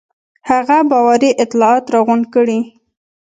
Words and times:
هغه 0.49 0.77
باوري 0.91 1.31
اطلاعات 1.43 1.85
راغونډ 1.93 2.25
کړي. 2.33 2.59